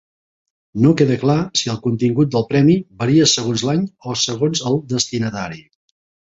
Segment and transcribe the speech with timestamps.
[0.85, 5.63] No queda clar si el contingut del premi varia segons l'any o segons el destinatari.